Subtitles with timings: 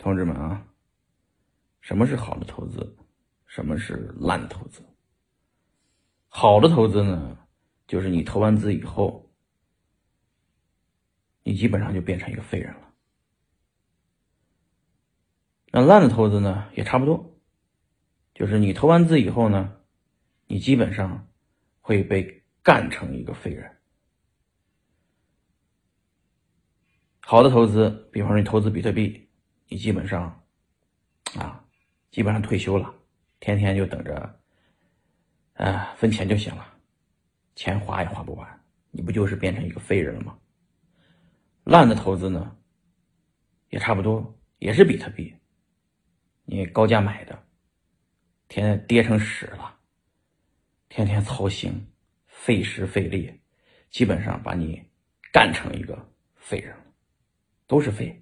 [0.00, 0.66] 同志们啊，
[1.82, 2.96] 什么是好的投资？
[3.46, 4.82] 什么是烂投资？
[6.28, 7.36] 好的投资呢，
[7.86, 9.30] 就是你投完资以后，
[11.42, 12.94] 你基本上就变成一个废人了。
[15.70, 17.38] 那烂的投资呢，也差不多，
[18.32, 19.76] 就是你投完资以后呢，
[20.46, 21.28] 你基本上
[21.82, 23.76] 会被干成一个废人。
[27.20, 29.29] 好的投资，比方说你投资比特币。
[29.72, 30.22] 你基本上，
[31.38, 31.64] 啊，
[32.10, 32.92] 基本上退休了，
[33.38, 34.40] 天天就等着，
[35.54, 36.74] 啊，分钱就行了，
[37.54, 40.36] 钱花也花不完，你不就是变成一个废人了吗？
[41.62, 42.56] 烂的投资呢，
[43.68, 45.32] 也差不多，也是比特币，
[46.44, 47.40] 你高价买的，
[48.48, 49.78] 天天跌成屎了，
[50.88, 51.92] 天天操心，
[52.26, 53.40] 费时费力，
[53.88, 54.82] 基本上把你
[55.32, 56.84] 干成一个废人了，
[57.68, 58.20] 都是废。